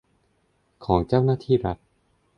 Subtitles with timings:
[0.85, 1.77] ของเจ้าหน้าที่รัฐ